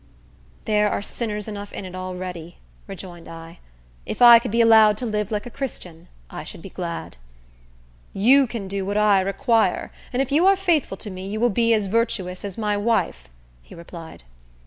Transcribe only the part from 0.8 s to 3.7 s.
are sinners enough in it already," rejoined I.